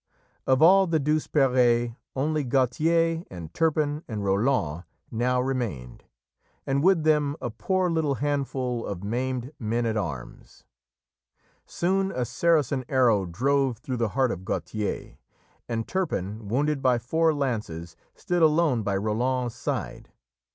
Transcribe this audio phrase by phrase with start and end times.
[0.47, 6.05] Of all the Douzeperes, only Gautier and Turpin and Roland now remained,
[6.65, 10.63] and with them a poor little handful of maimed men at arms.
[11.67, 15.19] Soon a Saracen arrow drove through the heart of Gautier,
[15.69, 20.09] and Turpin, wounded by four lances, stood alone by Roland's side.